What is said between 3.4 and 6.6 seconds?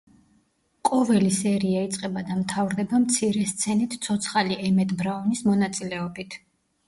სცენით „ცოცხალი“ ემეტ ბრაუნის მონაწილეობით.